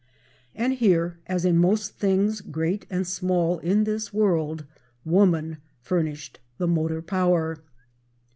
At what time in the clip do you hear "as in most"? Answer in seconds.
1.27-1.99